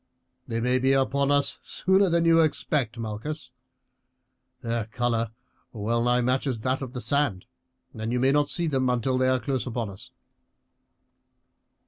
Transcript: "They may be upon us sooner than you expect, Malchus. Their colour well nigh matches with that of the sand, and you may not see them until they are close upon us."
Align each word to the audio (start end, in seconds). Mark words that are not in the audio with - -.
"They 0.47 0.59
may 0.59 0.79
be 0.79 0.93
upon 0.93 1.29
us 1.29 1.59
sooner 1.61 2.09
than 2.09 2.25
you 2.25 2.41
expect, 2.41 2.97
Malchus. 2.97 3.51
Their 4.63 4.85
colour 4.85 5.29
well 5.73 6.01
nigh 6.03 6.21
matches 6.21 6.55
with 6.57 6.63
that 6.63 6.81
of 6.81 6.93
the 6.93 7.01
sand, 7.01 7.45
and 7.93 8.11
you 8.11 8.19
may 8.19 8.31
not 8.31 8.49
see 8.49 8.65
them 8.65 8.89
until 8.89 9.19
they 9.19 9.27
are 9.29 9.39
close 9.39 9.67
upon 9.67 9.91
us." 9.91 10.09